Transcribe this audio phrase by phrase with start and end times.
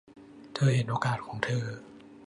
[0.53, 1.65] เธอเห็นโอกาสของเธอ